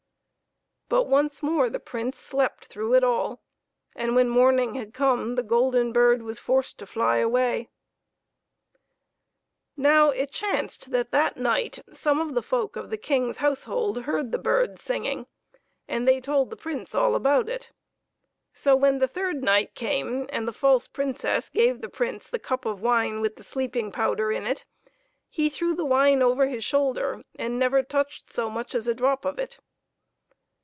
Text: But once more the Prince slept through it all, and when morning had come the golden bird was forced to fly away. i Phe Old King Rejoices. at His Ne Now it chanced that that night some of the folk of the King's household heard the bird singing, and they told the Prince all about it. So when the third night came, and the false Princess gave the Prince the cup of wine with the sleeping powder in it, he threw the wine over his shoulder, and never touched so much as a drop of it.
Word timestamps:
But 0.87 1.07
once 1.07 1.41
more 1.41 1.69
the 1.69 1.79
Prince 1.79 2.19
slept 2.19 2.65
through 2.65 2.95
it 2.95 3.03
all, 3.03 3.39
and 3.95 4.13
when 4.13 4.27
morning 4.27 4.75
had 4.75 4.93
come 4.93 5.35
the 5.35 5.41
golden 5.43 5.93
bird 5.93 6.21
was 6.21 6.37
forced 6.37 6.77
to 6.79 6.85
fly 6.85 7.19
away. 7.19 7.69
i 8.75 8.75
Phe 8.75 8.75
Old 8.75 8.75
King 8.75 9.77
Rejoices. 9.77 9.77
at 9.77 9.77
His 9.77 9.77
Ne 9.77 9.83
Now 9.83 10.09
it 10.09 10.31
chanced 10.61 10.91
that 10.91 11.11
that 11.11 11.37
night 11.37 11.79
some 11.93 12.19
of 12.19 12.35
the 12.35 12.41
folk 12.41 12.75
of 12.75 12.89
the 12.89 12.97
King's 12.97 13.37
household 13.37 13.99
heard 14.03 14.33
the 14.33 14.37
bird 14.37 14.79
singing, 14.79 15.27
and 15.87 16.05
they 16.05 16.19
told 16.19 16.49
the 16.49 16.57
Prince 16.57 16.93
all 16.93 17.15
about 17.15 17.47
it. 17.47 17.71
So 18.51 18.75
when 18.75 18.99
the 18.99 19.07
third 19.07 19.41
night 19.45 19.73
came, 19.75 20.25
and 20.27 20.45
the 20.45 20.51
false 20.51 20.89
Princess 20.89 21.49
gave 21.49 21.79
the 21.79 21.87
Prince 21.87 22.29
the 22.29 22.37
cup 22.37 22.65
of 22.65 22.81
wine 22.81 23.21
with 23.21 23.37
the 23.37 23.43
sleeping 23.45 23.93
powder 23.93 24.29
in 24.29 24.45
it, 24.45 24.65
he 25.29 25.47
threw 25.49 25.73
the 25.73 25.85
wine 25.85 26.21
over 26.21 26.47
his 26.49 26.65
shoulder, 26.65 27.23
and 27.39 27.57
never 27.57 27.81
touched 27.81 28.29
so 28.29 28.49
much 28.49 28.75
as 28.75 28.87
a 28.87 28.93
drop 28.93 29.23
of 29.23 29.39
it. 29.39 29.57